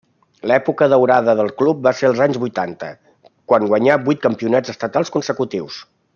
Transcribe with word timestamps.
L'època 0.51 0.85
daurada 0.93 1.35
del 1.39 1.51
club 1.59 1.83
va 1.87 1.93
ser 1.99 2.09
als 2.09 2.21
anys 2.27 2.39
vuitanta, 2.45 2.91
quan 3.53 3.67
guanyà 3.75 3.99
vuit 4.09 4.25
campionats 4.27 4.75
estatals 4.75 5.15
consecutius. 5.19 5.81